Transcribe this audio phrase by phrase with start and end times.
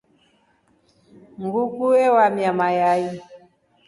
[1.43, 3.07] Nguku ewamia mayai.